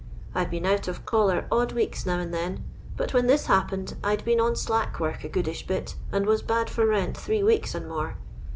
[0.33, 2.63] I've been out of collar odd weeks now and then,
[2.97, 5.29] but when this happened, I'd been on slack work a.
[5.29, 8.17] goodish bit, and was bad for rent three weeks and more.